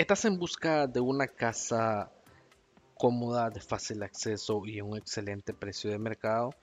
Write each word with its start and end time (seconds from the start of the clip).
¿Estás 0.00 0.24
en 0.24 0.38
busca 0.38 0.86
de 0.86 0.98
una 0.98 1.26
casa 1.26 2.10
cómoda, 2.94 3.50
de 3.50 3.60
fácil 3.60 4.02
acceso 4.02 4.62
y 4.64 4.80
un 4.80 4.96
excelente 4.96 5.52
precio 5.52 5.90
de 5.90 5.98
mercado? 5.98 6.54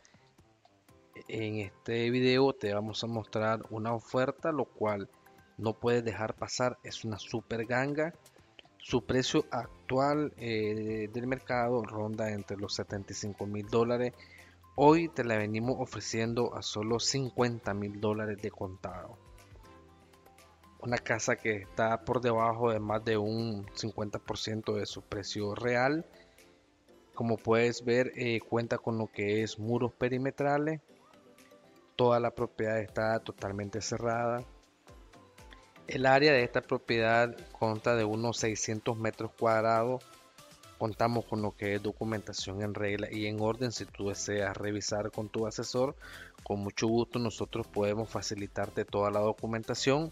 En 1.27 1.57
este 1.59 2.09
video 2.09 2.51
te 2.53 2.73
vamos 2.73 3.03
a 3.03 3.05
mostrar 3.05 3.61
una 3.69 3.93
oferta, 3.93 4.51
lo 4.51 4.65
cual 4.65 5.07
no 5.59 5.73
puedes 5.73 6.03
dejar 6.03 6.33
pasar. 6.33 6.79
Es 6.81 7.05
una 7.05 7.19
super 7.19 7.67
ganga. 7.67 8.11
Su 8.79 9.05
precio 9.05 9.45
actual 9.51 10.33
eh, 10.37 11.07
del 11.13 11.27
mercado 11.27 11.83
ronda 11.83 12.31
entre 12.31 12.57
los 12.57 12.73
75 12.73 13.45
mil 13.45 13.67
dólares. 13.67 14.13
Hoy 14.75 15.09
te 15.09 15.23
la 15.23 15.37
venimos 15.37 15.75
ofreciendo 15.77 16.55
a 16.55 16.63
solo 16.63 16.99
50 16.99 17.71
mil 17.75 18.01
dólares 18.01 18.41
de 18.41 18.49
contado 18.49 19.26
una 20.79 20.97
casa 20.97 21.35
que 21.35 21.57
está 21.57 22.01
por 22.01 22.21
debajo 22.21 22.71
de 22.71 22.79
más 22.79 23.03
de 23.03 23.17
un 23.17 23.65
50% 23.67 24.75
de 24.75 24.85
su 24.85 25.01
precio 25.01 25.55
real. 25.55 26.05
Como 27.13 27.37
puedes 27.37 27.83
ver, 27.83 28.11
eh, 28.15 28.39
cuenta 28.47 28.77
con 28.77 28.97
lo 28.97 29.07
que 29.07 29.41
es 29.41 29.57
muros 29.57 29.91
perimetrales. 29.93 30.81
Toda 31.95 32.19
la 32.19 32.31
propiedad 32.31 32.79
está 32.79 33.19
totalmente 33.19 33.81
cerrada. 33.81 34.43
El 35.87 36.05
área 36.05 36.31
de 36.31 36.43
esta 36.43 36.61
propiedad 36.61 37.35
consta 37.53 37.95
de 37.95 38.03
unos 38.03 38.37
600 38.37 38.97
metros 38.97 39.31
cuadrados. 39.31 40.03
Contamos 40.77 41.25
con 41.25 41.41
lo 41.41 41.55
que 41.55 41.73
es 41.73 41.81
documentación 41.81 42.61
en 42.61 42.75
regla 42.75 43.07
y 43.11 43.25
en 43.25 43.39
orden. 43.39 43.71
Si 43.71 43.85
tú 43.85 44.09
deseas 44.09 44.55
revisar 44.55 45.09
con 45.09 45.29
tu 45.29 45.47
asesor, 45.47 45.95
con 46.43 46.59
mucho 46.59 46.87
gusto 46.87 47.17
nosotros 47.17 47.65
podemos 47.65 48.09
facilitarte 48.09 48.85
toda 48.85 49.09
la 49.09 49.21
documentación 49.21 50.11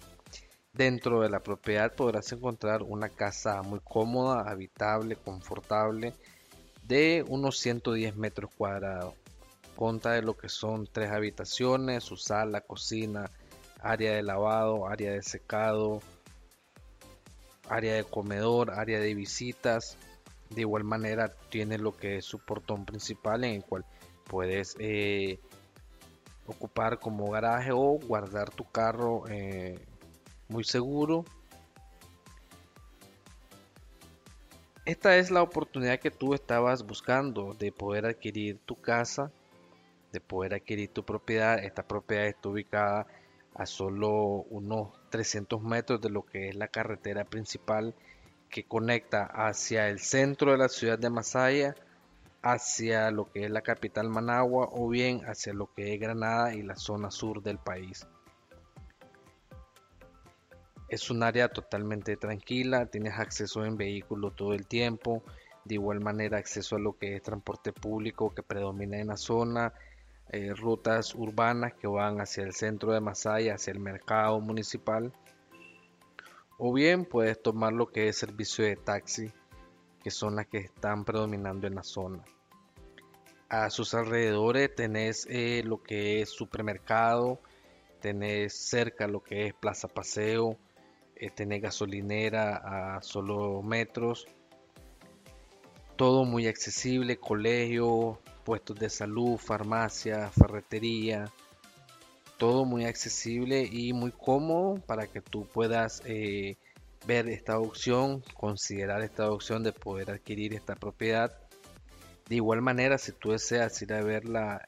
Dentro 0.76 1.22
de 1.22 1.30
la 1.30 1.40
propiedad 1.40 1.94
podrás 1.96 2.34
encontrar 2.34 2.84
una 2.84 3.08
casa 3.08 3.62
muy 3.62 3.80
cómoda, 3.82 4.42
habitable, 4.42 5.16
confortable, 5.16 6.14
de 6.84 7.24
unos 7.30 7.60
110 7.60 8.18
metros 8.18 8.52
cuadrados. 8.58 9.14
Conta 9.78 10.12
de 10.12 10.22
lo 10.22 10.36
que 10.36 10.50
son 10.50 10.86
tres 10.92 11.12
habitaciones, 11.12 12.04
su 12.04 12.18
sala, 12.18 12.60
cocina, 12.60 13.32
área 13.82 14.16
de 14.16 14.24
lavado, 14.24 14.86
área 14.86 15.14
de 15.14 15.24
secado, 15.24 16.02
área 17.70 17.94
de 17.94 18.04
comedor, 18.04 18.72
área 18.72 19.00
de 19.00 19.14
visitas. 19.14 19.96
De 20.50 20.62
igual 20.62 20.84
manera 20.84 21.34
tiene 21.50 21.78
lo 21.78 21.96
que 21.96 22.18
es 22.18 22.26
su 22.26 22.40
portón 22.40 22.86
principal 22.86 23.46
en 23.46 23.54
el 23.56 23.64
cual 23.64 23.86
puedes 24.26 24.76
eh, 24.80 25.40
ocupar 26.48 27.00
como 27.00 27.32
garaje 27.32 27.72
o 27.72 27.98
guardar 27.98 28.50
tu 28.50 28.70
carro 28.70 29.24
eh, 29.30 29.80
muy 30.48 30.64
seguro. 30.64 31.26
Esta 34.86 35.18
es 35.18 35.32
la 35.32 35.42
oportunidad 35.42 36.00
que 36.00 36.12
tú 36.12 36.36
estabas 36.36 36.86
buscando 36.86 37.56
de 37.56 37.72
poder 37.72 38.06
adquirir 38.06 38.60
tu 38.66 38.80
casa, 38.80 39.32
de 40.12 40.22
poder 40.22 40.54
adquirir 40.54 40.90
tu 40.90 41.04
propiedad. 41.04 41.58
Esta 41.58 41.82
propiedad 41.82 42.28
está 42.28 42.50
ubicada 42.50 43.08
a 43.56 43.66
solo 43.66 44.12
unos 44.50 44.90
300 45.10 45.62
metros 45.64 46.02
de 46.02 46.10
lo 46.10 46.24
que 46.24 46.50
es 46.50 46.56
la 46.56 46.68
carretera 46.68 47.24
principal 47.24 47.96
que 48.50 48.66
conecta 48.66 49.26
hacia 49.26 49.90
el 49.90 50.00
centro 50.00 50.52
de 50.52 50.58
la 50.60 50.70
ciudad 50.70 51.00
de 51.00 51.10
Masaya, 51.10 51.76
hacia 52.44 53.10
lo 53.10 53.32
que 53.32 53.46
es 53.46 53.50
la 53.50 53.62
capital 53.62 54.10
Managua 54.10 54.70
o 54.72 54.88
bien 54.88 55.22
hacia 55.26 55.52
lo 55.54 55.74
que 55.74 55.96
es 55.96 56.00
Granada 56.00 56.54
y 56.54 56.62
la 56.62 56.76
zona 56.76 57.10
sur 57.10 57.42
del 57.42 57.58
país. 57.58 58.06
Es 60.96 61.10
un 61.10 61.24
área 61.24 61.50
totalmente 61.50 62.16
tranquila, 62.16 62.86
tienes 62.86 63.20
acceso 63.20 63.66
en 63.66 63.76
vehículo 63.76 64.32
todo 64.32 64.54
el 64.54 64.66
tiempo, 64.66 65.24
de 65.66 65.76
igual 65.76 66.00
manera 66.00 66.38
acceso 66.38 66.78
a 66.78 66.80
lo 66.80 66.98
que 66.98 67.18
es 67.18 67.22
transporte 67.22 67.74
público 67.74 68.34
que 68.34 68.42
predomina 68.42 68.98
en 69.00 69.08
la 69.08 69.18
zona, 69.18 69.74
eh, 70.30 70.54
rutas 70.54 71.14
urbanas 71.14 71.74
que 71.74 71.88
van 71.88 72.22
hacia 72.22 72.46
el 72.46 72.54
centro 72.54 72.94
de 72.94 73.02
Masaya, 73.02 73.56
hacia 73.56 73.74
el 73.74 73.82
mercado 73.82 74.40
municipal, 74.40 75.12
o 76.58 76.72
bien 76.72 77.04
puedes 77.04 77.42
tomar 77.42 77.74
lo 77.74 77.88
que 77.88 78.08
es 78.08 78.18
servicio 78.18 78.64
de 78.64 78.78
taxi, 78.78 79.34
que 80.02 80.12
son 80.12 80.38
las 80.38 80.48
que 80.48 80.60
están 80.60 81.04
predominando 81.04 81.68
en 81.68 81.76
la 81.76 81.84
zona. 81.84 82.24
A 83.50 83.70
sus 83.70 83.94
alrededores 83.94 84.74
tenés 84.74 85.28
eh, 85.30 85.62
lo 85.66 85.84
que 85.84 86.22
es 86.22 86.30
supermercado, 86.30 87.42
tenés 88.00 88.54
cerca 88.54 89.08
lo 89.08 89.22
que 89.22 89.48
es 89.48 89.54
plaza 89.54 89.90
paseo, 89.90 90.58
eh, 91.16 91.30
tener 91.30 91.62
gasolinera 91.62 92.96
a 92.96 93.02
solo 93.02 93.62
metros, 93.62 94.28
todo 95.96 96.26
muy 96.26 96.48
accesible, 96.48 97.18
colegio, 97.18 98.20
puestos 98.44 98.78
de 98.78 98.90
salud, 98.90 99.38
farmacia, 99.38 100.30
ferretería, 100.30 101.32
todo 102.38 102.66
muy 102.66 102.86
accesible 102.86 103.68
y 103.72 103.94
muy 103.94 104.12
cómodo 104.12 104.82
para 104.86 105.08
que 105.08 105.22
tú 105.22 105.46
puedas 105.46 106.02
eh, 106.06 106.58
ver 107.08 107.30
esta 107.30 107.60
opción, 107.60 108.24
considerar 108.34 109.02
esta 109.02 109.32
opción 109.32 109.64
de 109.64 109.72
poder 109.72 110.12
adquirir 110.12 110.54
esta 110.54 110.76
propiedad. 110.76 111.38
De 112.28 112.36
igual 112.36 112.62
manera, 112.62 112.98
si 112.98 113.12
tú 113.12 113.32
deseas 113.32 113.82
ir 113.82 113.94
a 113.94 114.02
verla 114.02 114.68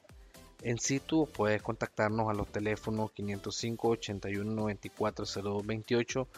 en 0.62 0.78
situ, 0.78 1.28
puedes 1.32 1.62
contactarnos 1.62 2.28
a 2.28 2.34
los 2.34 2.48
teléfonos 2.48 3.12
505 3.12 3.88
81 3.88 4.52
94 4.52 5.24
0228 5.24 6.28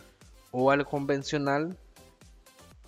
o 0.53 0.71
al 0.71 0.85
convencional 0.85 1.77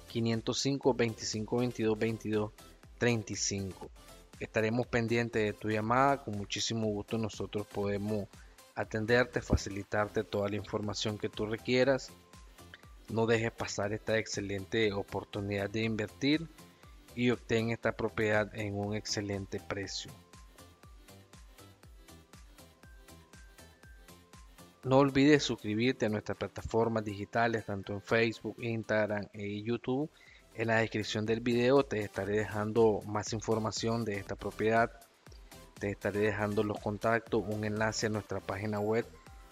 505 0.09 0.95
25 0.95 1.57
22 1.57 1.99
22 1.99 2.51
35. 2.99 3.91
Estaremos 4.41 4.87
pendientes 4.87 5.43
de 5.43 5.53
tu 5.55 5.71
llamada, 5.71 6.23
con 6.23 6.37
muchísimo 6.37 6.87
gusto 6.89 7.17
nosotros 7.17 7.67
podemos 7.67 8.29
atenderte, 8.75 9.41
facilitarte 9.41 10.25
toda 10.25 10.49
la 10.49 10.57
información 10.57 11.17
que 11.17 11.29
tú 11.29 11.47
requieras. 11.47 12.11
No 13.09 13.27
dejes 13.27 13.53
pasar 13.53 13.93
esta 13.93 14.19
excelente 14.19 14.93
oportunidad 14.93 15.71
de 15.71 15.83
invertir 15.83 16.47
y 17.15 17.31
obtén 17.31 17.71
esta 17.71 17.93
propiedad 17.93 18.55
en 18.55 18.75
un 18.75 18.95
excelente 18.95 19.61
precio. 19.61 20.13
No 24.85 24.99
olvides 24.99 25.45
suscribirte 25.45 26.07
a 26.07 26.09
nuestras 26.09 26.37
plataformas 26.37 27.05
digitales, 27.05 27.67
tanto 27.67 27.93
en 27.93 28.03
Facebook, 28.03 28.57
Instagram 28.61 29.29
y 29.33 29.63
YouTube. 29.63 30.11
En 30.55 30.67
la 30.67 30.79
descripción 30.79 31.25
del 31.25 31.39
video 31.41 31.85
te 31.85 32.01
estaré 32.01 32.39
dejando 32.39 33.01
más 33.07 33.33
información 33.33 34.05
de 34.05 34.17
esta 34.17 34.35
propiedad. 34.35 34.91
Te 35.79 35.93
estaré 35.93 36.19
dejando 36.19 36.65
los 36.65 36.81
contactos, 36.81 37.45
un 37.47 37.65
enlace 37.65 38.07
a 38.07 38.11
nuestra 38.11 38.41
página 38.41 38.81
web 38.81 39.07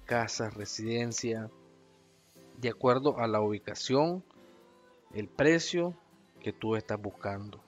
casas, 0.05 0.53
residencia, 0.53 1.49
de 2.61 2.69
acuerdo 2.69 3.17
a 3.17 3.27
la 3.27 3.41
ubicación, 3.41 4.23
el 5.13 5.27
precio 5.27 5.95
que 6.39 6.53
tú 6.53 6.75
estás 6.75 7.01
buscando. 7.01 7.61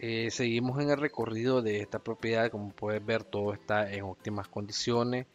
Eh, 0.00 0.30
seguimos 0.30 0.80
en 0.80 0.90
el 0.90 0.98
recorrido 0.98 1.62
de 1.62 1.80
esta 1.80 2.00
propiedad, 2.00 2.50
como 2.50 2.70
puedes 2.70 3.04
ver 3.04 3.22
todo 3.22 3.52
está 3.52 3.90
en 3.92 4.04
óptimas 4.04 4.48
condiciones. 4.48 5.26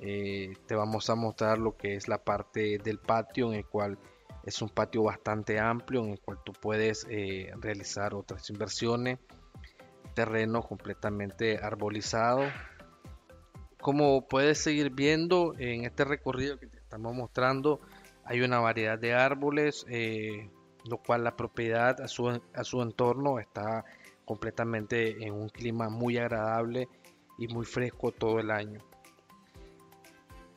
Eh, 0.00 0.54
te 0.66 0.74
vamos 0.74 1.08
a 1.08 1.14
mostrar 1.14 1.58
lo 1.58 1.76
que 1.76 1.94
es 1.94 2.08
la 2.08 2.18
parte 2.18 2.78
del 2.78 2.98
patio, 2.98 3.52
en 3.52 3.58
el 3.58 3.66
cual 3.66 3.98
es 4.44 4.60
un 4.60 4.68
patio 4.68 5.04
bastante 5.04 5.58
amplio, 5.60 6.04
en 6.04 6.10
el 6.10 6.20
cual 6.20 6.38
tú 6.44 6.52
puedes 6.52 7.06
eh, 7.08 7.52
realizar 7.58 8.14
otras 8.14 8.50
inversiones. 8.50 9.18
Terreno 10.14 10.62
completamente 10.62 11.58
arbolizado, 11.58 12.42
como 13.80 14.26
puedes 14.28 14.58
seguir 14.58 14.90
viendo 14.90 15.54
en 15.58 15.84
este 15.84 16.04
recorrido 16.04 16.58
que 16.58 16.66
te 16.66 16.78
estamos 16.78 17.14
mostrando, 17.14 17.80
hay 18.24 18.42
una 18.42 18.60
variedad 18.60 18.98
de 18.98 19.14
árboles, 19.14 19.84
eh, 19.88 20.50
lo 20.88 20.98
cual 20.98 21.24
la 21.24 21.36
propiedad 21.36 22.00
a 22.00 22.08
su, 22.08 22.28
a 22.28 22.64
su 22.64 22.82
entorno 22.82 23.38
está 23.38 23.84
completamente 24.24 25.24
en 25.24 25.34
un 25.34 25.48
clima 25.48 25.88
muy 25.88 26.18
agradable 26.18 26.88
y 27.38 27.48
muy 27.48 27.64
fresco 27.64 28.12
todo 28.12 28.38
el 28.38 28.50
año. 28.50 28.80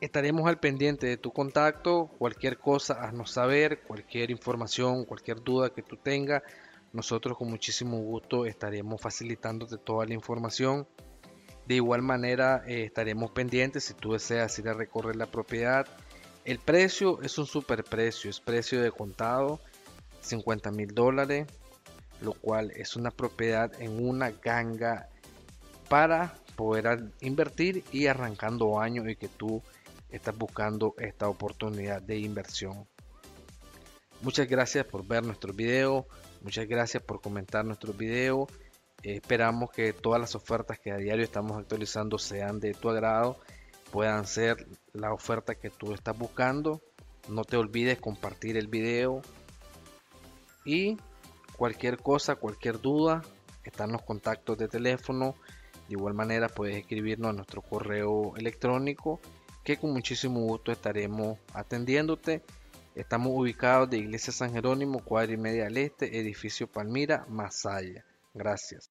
Estaremos 0.00 0.46
al 0.46 0.60
pendiente 0.60 1.06
de 1.06 1.16
tu 1.16 1.32
contacto, 1.32 2.10
cualquier 2.18 2.58
cosa 2.58 3.02
haznos 3.02 3.30
saber, 3.30 3.82
cualquier 3.82 4.30
información, 4.30 5.04
cualquier 5.04 5.42
duda 5.42 5.70
que 5.70 5.82
tú 5.82 5.96
tengas, 5.96 6.42
nosotros 6.92 7.36
con 7.38 7.50
muchísimo 7.50 7.98
gusto 7.98 8.46
estaremos 8.46 9.00
facilitándote 9.00 9.78
toda 9.78 10.06
la 10.06 10.14
información 10.14 10.86
de 11.66 11.76
igual 11.76 12.02
manera 12.02 12.62
eh, 12.66 12.84
estaremos 12.84 13.30
pendientes 13.30 13.84
si 13.84 13.94
tú 13.94 14.12
deseas 14.12 14.58
ir 14.58 14.68
a 14.68 14.74
recorrer 14.74 15.16
la 15.16 15.26
propiedad. 15.26 15.86
El 16.44 16.58
precio 16.58 17.22
es 17.22 17.38
un 17.38 17.46
super 17.46 17.84
precio, 17.84 18.28
es 18.28 18.40
precio 18.40 18.82
de 18.82 18.90
contado, 18.90 19.60
50 20.20 20.70
mil 20.72 20.94
dólares, 20.94 21.46
lo 22.20 22.32
cual 22.32 22.70
es 22.72 22.96
una 22.96 23.10
propiedad 23.10 23.72
en 23.80 24.04
una 24.04 24.30
ganga 24.30 25.08
para 25.88 26.34
poder 26.54 27.10
invertir 27.20 27.82
y 27.92 28.06
arrancando 28.06 28.78
años 28.78 29.08
y 29.08 29.16
que 29.16 29.28
tú 29.28 29.62
estás 30.10 30.36
buscando 30.36 30.94
esta 30.98 31.28
oportunidad 31.28 32.02
de 32.02 32.18
inversión. 32.18 32.86
Muchas 34.20 34.48
gracias 34.48 34.86
por 34.86 35.06
ver 35.06 35.24
nuestro 35.24 35.52
video, 35.52 36.06
muchas 36.42 36.66
gracias 36.66 37.02
por 37.02 37.20
comentar 37.20 37.64
nuestro 37.64 37.92
video. 37.92 38.46
Esperamos 39.04 39.70
que 39.70 39.92
todas 39.92 40.20
las 40.20 40.34
ofertas 40.34 40.78
que 40.78 40.90
a 40.90 40.96
diario 40.96 41.24
estamos 41.24 41.58
actualizando 41.58 42.18
sean 42.18 42.58
de 42.60 42.74
tu 42.74 42.88
agrado, 42.88 43.38
puedan 43.90 44.26
ser 44.26 44.66
la 44.92 45.12
oferta 45.12 45.54
que 45.54 45.70
tú 45.70 45.92
estás 45.92 46.16
buscando. 46.16 46.80
No 47.28 47.44
te 47.44 47.56
olvides 47.56 48.00
compartir 48.00 48.56
el 48.56 48.66
video 48.66 49.22
y 50.64 50.96
cualquier 51.56 51.98
cosa, 51.98 52.36
cualquier 52.36 52.80
duda, 52.80 53.22
están 53.64 53.92
los 53.92 54.02
contactos 54.02 54.58
de 54.58 54.68
teléfono. 54.68 55.34
De 55.88 55.94
igual 55.94 56.14
manera 56.14 56.48
puedes 56.48 56.76
escribirnos 56.76 57.30
a 57.30 57.34
nuestro 57.34 57.62
correo 57.62 58.34
electrónico 58.36 59.20
que 59.64 59.78
con 59.78 59.92
muchísimo 59.92 60.40
gusto 60.40 60.72
estaremos 60.72 61.38
atendiéndote. 61.52 62.42
Estamos 62.94 63.32
ubicados 63.34 63.90
de 63.90 63.98
Iglesia 63.98 64.32
San 64.32 64.52
Jerónimo, 64.52 65.00
cuadra 65.00 65.32
y 65.32 65.36
media 65.36 65.66
al 65.66 65.76
este, 65.76 66.18
edificio 66.18 66.66
Palmira, 66.66 67.26
Masaya. 67.28 68.04
Gracias. 68.34 68.82